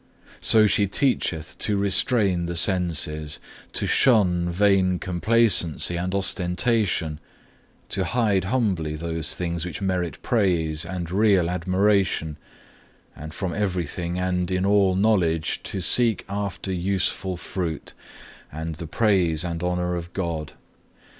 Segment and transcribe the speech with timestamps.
[0.39, 3.37] So she teacheth to restrain the senses,
[3.73, 7.19] to shun vain complacency and ostentation,
[7.89, 12.37] to hide humbly those things which merit praise and real admiration,
[13.15, 17.93] and from everything and in all knowledge to seek after useful fruit,
[18.51, 20.53] and the praise and honour of God.